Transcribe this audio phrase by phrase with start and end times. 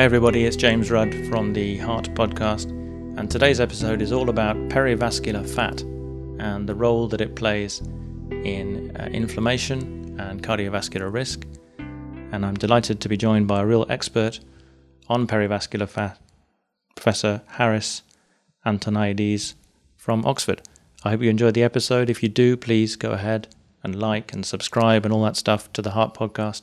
[0.00, 2.70] Hi, everybody, it's James Rudd from the Heart Podcast,
[3.18, 5.82] and today's episode is all about perivascular fat
[6.42, 7.80] and the role that it plays
[8.30, 11.46] in uh, inflammation and cardiovascular risk.
[12.32, 14.40] And I'm delighted to be joined by a real expert
[15.10, 16.18] on perivascular fat,
[16.96, 18.00] Professor Harris
[18.64, 19.54] Antoniades
[19.98, 20.62] from Oxford.
[21.04, 22.08] I hope you enjoyed the episode.
[22.08, 25.82] If you do, please go ahead and like and subscribe and all that stuff to
[25.82, 26.62] the Heart Podcast.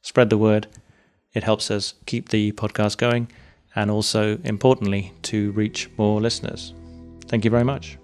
[0.00, 0.66] Spread the word.
[1.32, 3.28] It helps us keep the podcast going
[3.76, 6.74] and also, importantly, to reach more listeners.
[7.26, 7.98] Thank you very much.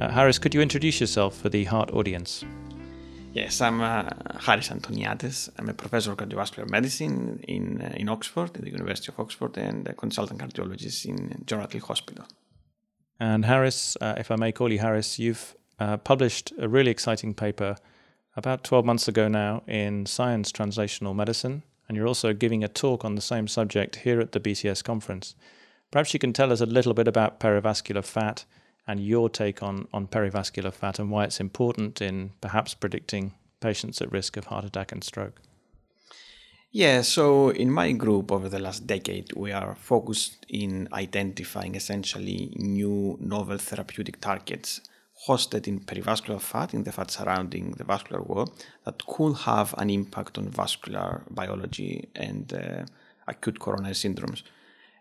[0.00, 2.44] Uh, Haris, could you introduce yourself for the heart audience?
[3.34, 4.08] Yes, I'm uh,
[4.38, 5.50] Haris Antoniades.
[5.58, 9.58] I'm a professor of cardiovascular medicine in, uh, in Oxford, at the University of Oxford,
[9.58, 12.24] and a consultant cardiologist in John Hospital.
[13.20, 17.34] And Harris, uh, if I may call you Harris, you've uh, published a really exciting
[17.34, 17.76] paper
[18.36, 23.04] about 12 months ago now in Science Translational Medicine, and you're also giving a talk
[23.04, 25.34] on the same subject here at the BCS conference.
[25.90, 28.44] Perhaps you can tell us a little bit about perivascular fat
[28.86, 34.00] and your take on, on perivascular fat and why it's important in perhaps predicting patients
[34.00, 35.40] at risk of heart attack and stroke.
[36.70, 42.52] Yeah, so in my group over the last decade, we are focused in identifying essentially
[42.56, 44.82] new novel therapeutic targets
[45.28, 48.46] hosted in perivascular fat, in the fat surrounding the vascular wall,
[48.84, 52.84] that could have an impact on vascular biology and uh,
[53.26, 54.42] acute coronary syndromes.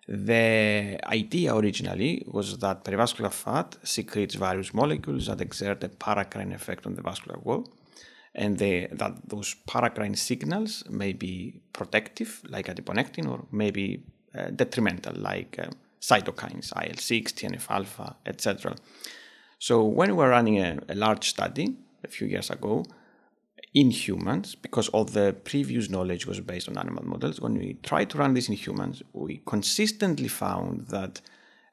[0.08, 6.86] The idea originally was that perivascular fat secretes various molecules that exert a paracrine effect
[6.86, 7.68] on the vascular wall,
[8.34, 14.04] and they, that those paracrine signals may be protective, like adiponectin, or maybe
[14.38, 15.68] uh, detrimental, like uh,
[16.00, 18.76] cytokines, IL-6, TNF-alpha, etc.
[19.60, 22.86] So when we were running a, a large study a few years ago,
[23.74, 28.10] in humans, because all the previous knowledge was based on animal models, when we tried
[28.10, 31.22] to run this in humans, we consistently found that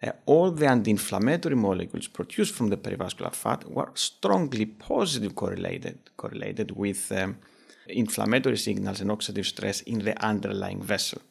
[0.03, 6.73] uh, all the anti-inflammatory molecules produced from the perivascular fat were strongly positive correlated, correlated
[6.73, 7.39] with um,
[7.87, 11.23] inflammatory signals and oxidative stress in the underlying vessel.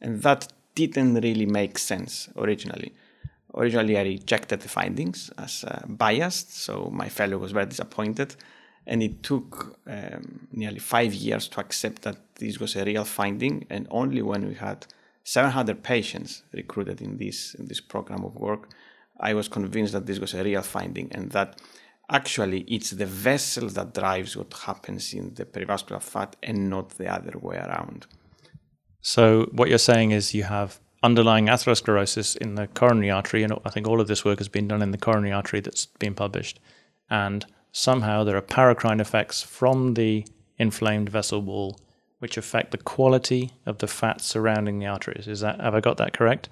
[0.00, 2.94] And that didn't really make sense originally.
[3.54, 8.36] Originally, I rejected the findings as uh, biased, so my fellow was very disappointed.
[8.86, 13.66] And it took um, nearly five years to accept that this was a real finding
[13.68, 14.86] and only when we had
[15.24, 18.70] 700 patients recruited in this in this program of work
[19.20, 21.60] i was convinced that this was a real finding and that
[22.10, 27.06] actually it's the vessel that drives what happens in the perivascular fat and not the
[27.06, 28.06] other way around.
[29.00, 33.70] So what you're saying is you have underlying atherosclerosis in the coronary artery and i
[33.70, 36.58] think all of this work has been done in the coronary artery that's been published
[37.08, 40.26] and somehow there are paracrine effects from the
[40.58, 41.78] inflamed vessel wall
[42.18, 45.28] which affect the quality of the fat surrounding the arteries.
[45.28, 46.48] Is that have I got that correct?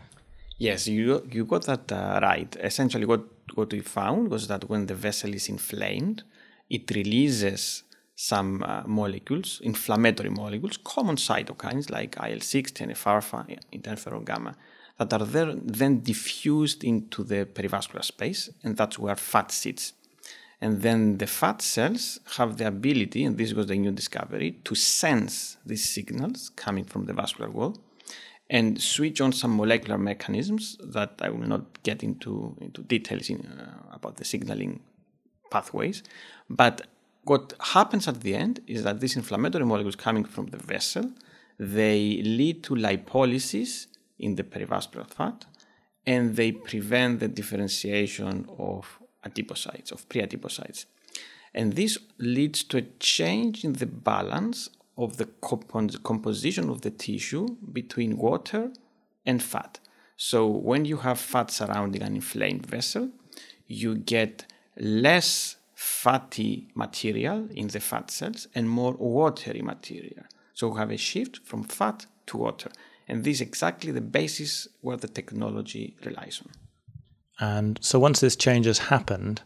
[0.58, 2.56] Yes, you you got that uh, right.
[2.60, 3.24] Essentially, what
[3.54, 6.22] what we found was that when the vessel is inflamed,
[6.70, 7.82] it releases
[8.16, 14.56] some uh, molecules, inflammatory molecules, common cytokines like IL six, TNF alpha, interferon gamma,
[14.98, 19.92] that are there, then diffused into the perivascular space, and that's where fat sits.
[20.62, 24.74] And then the fat cells have the ability, and this was the new discovery, to
[24.74, 27.76] sense these signals coming from the vascular wall
[28.48, 33.40] and switch on some molecular mechanisms that I will not get into, into details in,
[33.40, 34.80] uh, about the signaling
[35.50, 36.02] pathways.
[36.48, 36.86] But
[37.26, 41.10] what happens at the end is that these inflammatory molecules coming from the vessel,
[41.58, 43.86] they lead to lipolysis
[44.18, 45.44] in the perivascular fat
[46.06, 50.86] and they prevent the differentiation of adipocytes, of pre-adipocytes.
[51.52, 56.90] And this leads to a change in the balance of the comp- composition of the
[56.90, 58.70] tissue between water
[59.24, 59.80] and fat.
[60.16, 63.10] So when you have fat surrounding an inflamed vessel,
[63.66, 64.46] you get
[64.78, 70.24] less fatty material in the fat cells and more watery material.
[70.54, 72.70] So we have a shift from fat to water.
[73.06, 76.52] And this is exactly the basis where the technology relies on.
[77.38, 79.42] And so once this change has happened,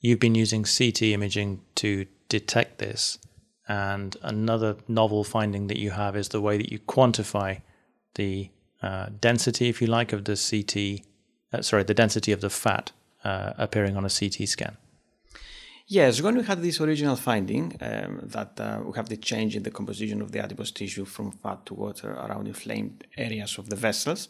[0.00, 3.18] you've been using CT imaging to detect this.
[3.66, 7.62] And another novel finding that you have is the way that you quantify
[8.16, 8.50] the
[8.82, 11.06] uh, density, if you like, of the CT,
[11.54, 12.92] uh, sorry, the density of the fat
[13.24, 14.76] uh, appearing on a CT scan.
[15.92, 19.64] Yes, when we had this original finding um, that uh, we have the change in
[19.64, 23.74] the composition of the adipose tissue from fat to water around inflamed areas of the
[23.74, 24.28] vessels,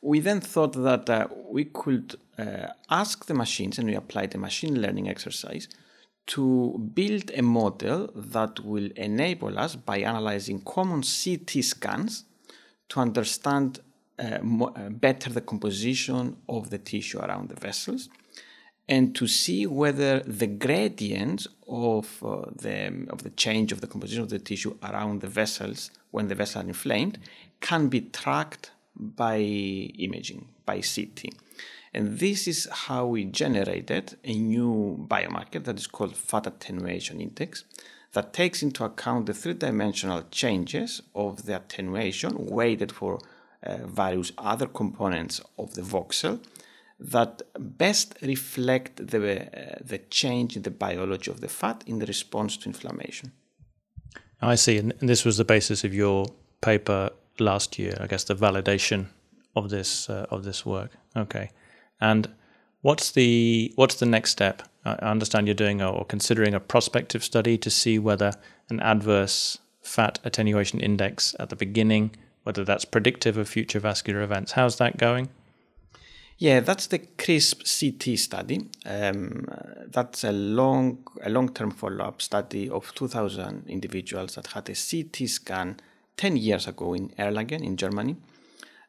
[0.00, 4.38] we then thought that uh, we could uh, ask the machines, and we applied a
[4.38, 5.68] machine learning exercise
[6.28, 12.24] to build a model that will enable us, by analyzing common CT scans,
[12.88, 13.80] to understand
[14.18, 18.08] uh, mo- uh, better the composition of the tissue around the vessels
[18.88, 24.22] and to see whether the gradient of uh, the of the change of the composition
[24.22, 27.18] of the tissue around the vessels when the vessels are inflamed
[27.60, 31.34] can be tracked by imaging by CT.
[31.92, 37.64] And this is how we generated a new biomarker that is called fat attenuation index
[38.12, 43.20] that takes into account the three-dimensional changes of the attenuation weighted for
[43.62, 46.40] uh, various other components of the voxel
[46.98, 52.06] that best reflect the, uh, the change in the biology of the fat in the
[52.06, 53.32] response to inflammation.
[54.40, 54.78] I see.
[54.78, 56.26] And this was the basis of your
[56.60, 59.06] paper last year, I guess, the validation
[59.56, 60.90] of this uh, of this work.
[61.16, 61.50] Okay.
[62.00, 62.28] And
[62.82, 64.62] what's the what's the next step?
[64.84, 68.32] I understand you're doing a, or considering a prospective study to see whether
[68.68, 74.52] an adverse fat attenuation index at the beginning, whether that's predictive of future vascular events.
[74.52, 75.30] How's that going?
[76.38, 78.68] Yeah, that's the CRISP CT study.
[78.84, 79.46] Um,
[79.86, 85.76] that's a long, a long-term follow-up study of 2,000 individuals that had a CT scan
[86.16, 88.16] 10 years ago in Erlangen in Germany,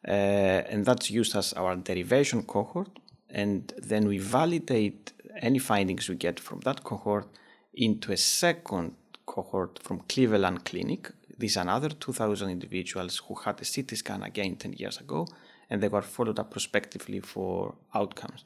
[0.07, 2.89] uh, and that's used as our derivation cohort.
[3.29, 7.27] And then we validate any findings we get from that cohort
[7.75, 8.95] into a second
[9.25, 11.11] cohort from Cleveland Clinic.
[11.37, 15.27] These are another 2,000 individuals who had a CT scan again 10 years ago
[15.69, 18.43] and they were followed up prospectively for outcomes.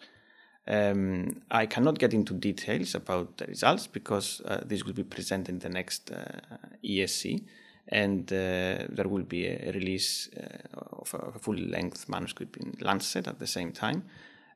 [0.67, 5.49] Um, I cannot get into details about the results because uh, this will be presented
[5.49, 7.43] in the next uh, ESC,
[7.87, 13.27] and uh, there will be a release uh, of a full length manuscript in Lancet
[13.27, 14.03] at the same time.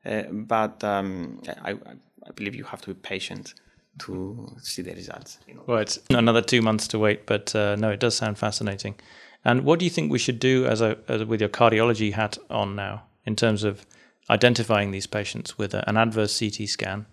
[0.06, 3.54] Uh, but um, I, I, believe you have to be patient
[3.98, 5.38] to see the results.
[5.66, 8.96] Well, it's another two months to wait, but uh, no, it does sound fascinating.
[9.44, 12.38] And what do you think we should do as a, as with your cardiology hat
[12.48, 13.84] on now in terms of
[14.30, 17.06] identifying these patients with a, an adverse CT scan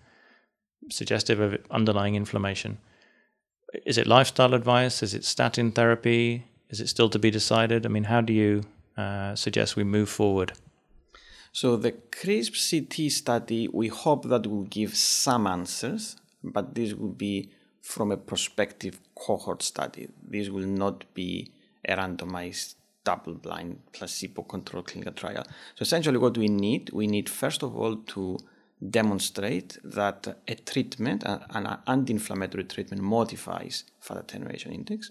[0.90, 2.78] suggestive of underlying inflammation?
[3.86, 5.02] Is it lifestyle advice?
[5.02, 6.46] Is it statin therapy?
[6.70, 7.84] Is it still to be decided?
[7.84, 8.62] I mean, how do you
[8.96, 10.52] uh, suggest we move forward?
[11.52, 17.12] So the CRISP CT study, we hope that will give some answers, but this will
[17.12, 17.50] be
[17.82, 20.08] from a prospective cohort study.
[20.26, 21.52] This will not be
[21.86, 22.74] a randomized
[23.04, 25.44] double-blind placebo-controlled clinical trial.
[25.74, 28.38] So essentially what we need, we need first of all to
[28.90, 35.10] demonstrate that a treatment, an anti-inflammatory treatment modifies fat attenuation index.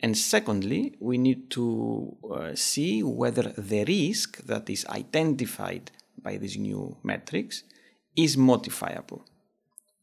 [0.00, 5.90] And secondly, we need to uh, see whether the risk that is identified
[6.22, 7.64] by these new metrics
[8.16, 9.24] is modifiable.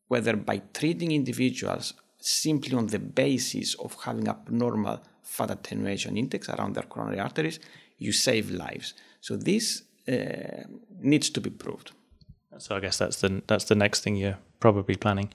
[0.07, 1.93] Whether by treating individuals
[2.25, 7.59] simply on the basis of having abnormal fat attenuation index around their coronary arteries,
[7.99, 8.95] you save lives.
[9.21, 10.63] So this uh,
[10.99, 11.91] needs to be proved.
[12.57, 15.33] So I guess that's the that's the next thing you're probably planning.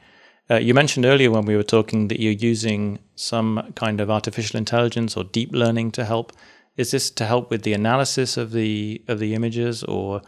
[0.51, 4.59] Uh, you mentioned earlier when we were talking that you're using some kind of artificial
[4.59, 6.33] intelligence or deep learning to help.
[6.77, 10.23] Is this to help with the analysis of the of the images, or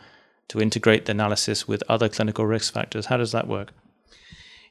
[0.49, 3.07] to integrate the analysis with other clinical risk factors?
[3.07, 3.73] How does that work?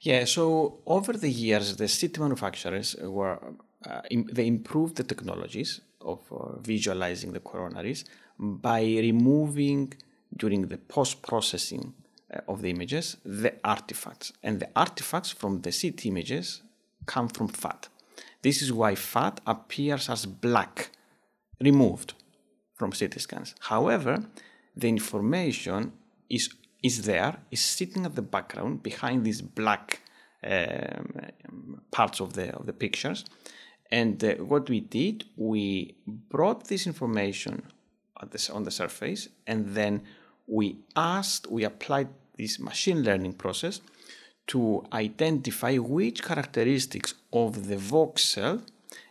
[0.02, 3.38] Yeah, so over the years, the CT manufacturers were
[3.86, 8.04] uh, Im- they improved the technologies of uh, visualizing the coronaries
[8.40, 9.94] by removing
[10.36, 11.94] during the post processing
[12.34, 14.34] uh, of the images the artifacts.
[14.42, 16.64] And the artifacts from the CT images
[17.06, 17.88] come from fat.
[18.42, 20.90] This is why fat appears as black,
[21.60, 22.14] removed
[22.74, 23.54] from CT scans.
[23.60, 24.24] However,
[24.76, 25.92] the information
[26.28, 26.50] is,
[26.84, 30.02] is there, is sitting at the background behind these black
[30.44, 33.26] um, parts of the, of the pictures.
[33.92, 37.64] And uh, what we did, we brought this information
[38.32, 40.04] this, on the surface, and then
[40.48, 43.82] we asked, we applied this machine learning process
[44.48, 48.62] to identify which characteristics of the voxel,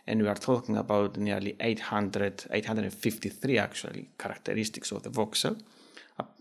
[0.07, 5.59] and we are talking about nearly 800, 853 actually characteristics of the voxel,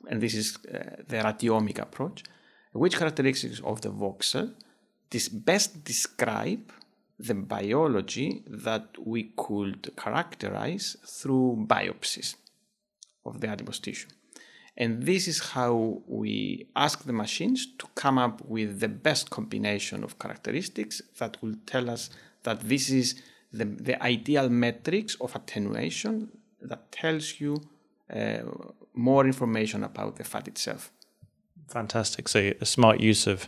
[0.09, 2.25] and this is uh, the radiomic approach,
[2.73, 4.55] which characteristics of the voxel
[5.11, 6.73] this best describe
[7.19, 12.37] the biology that we could characterize through biopsies
[13.27, 14.09] of the adipose tissue.
[14.77, 20.03] And this is how we ask the machines to come up with the best combination
[20.03, 22.09] of characteristics that will tell us
[22.45, 23.21] that this is
[23.53, 26.31] the, the ideal metrics of attenuation
[26.63, 27.61] that tells you
[28.15, 28.39] uh,
[28.95, 30.93] more information about the fat itself.
[31.69, 32.29] Fantastic.
[32.29, 33.47] So, a smart use of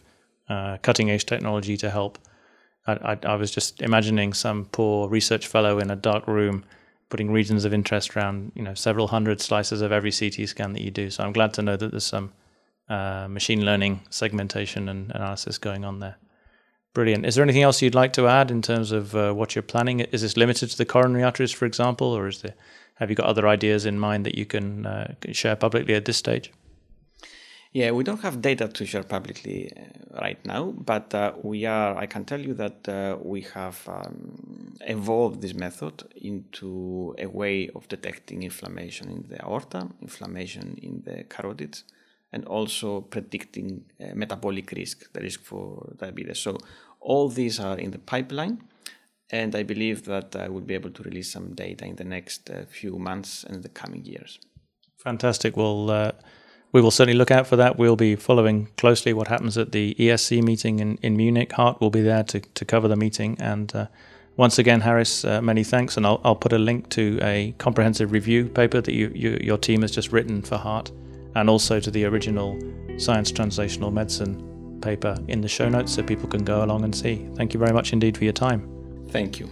[0.48, 2.18] uh, cutting edge technology to help.
[2.86, 6.64] I, I, I, was just imagining some poor research fellow in a dark room
[7.08, 10.82] putting regions of interest around, you know, several hundred slices of every CT scan that
[10.82, 11.10] you do.
[11.10, 12.32] So I'm glad to know that there's some
[12.88, 16.16] uh, machine learning segmentation and analysis going on there.
[16.94, 17.24] Brilliant.
[17.24, 20.00] Is there anything else you'd like to add in terms of uh, what you're planning?
[20.00, 22.54] Is this limited to the coronary arteries, for example, or is there
[23.02, 26.16] have you got other ideas in mind that you can uh, share publicly at this
[26.16, 26.52] stage?
[27.72, 31.96] Yeah, we don't have data to share publicly uh, right now, but uh, we are.
[31.96, 37.70] I can tell you that uh, we have um, evolved this method into a way
[37.74, 41.82] of detecting inflammation in the aorta, inflammation in the carotids,
[42.32, 46.38] and also predicting uh, metabolic risk, the risk for diabetes.
[46.38, 46.58] So
[47.00, 48.62] all these are in the pipeline,
[49.32, 52.50] and I believe that I will be able to release some data in the next
[52.50, 54.38] uh, few months and the coming years.
[54.98, 55.56] Fantastic.
[55.56, 56.12] Well, uh,
[56.70, 57.78] we will certainly look out for that.
[57.78, 61.52] We'll be following closely what happens at the ESC meeting in, in Munich.
[61.52, 63.36] Heart will be there to, to cover the meeting.
[63.40, 63.86] And uh,
[64.36, 65.96] once again, Harris, uh, many thanks.
[65.96, 69.58] And I'll, I'll put a link to a comprehensive review paper that you, you, your
[69.58, 70.92] team has just written for Heart,
[71.34, 72.58] and also to the original
[72.98, 77.28] Science Translational Medicine paper in the show notes so people can go along and see.
[77.36, 78.81] Thank you very much indeed for your time.
[79.12, 79.50] Thank you.